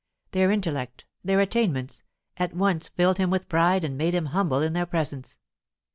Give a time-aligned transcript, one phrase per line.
[0.31, 2.01] Their intellect, their attainments,
[2.37, 5.37] at once filled him with pride and made him humble in their presence.